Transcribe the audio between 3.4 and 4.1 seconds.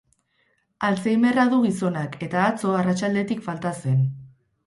falta zen.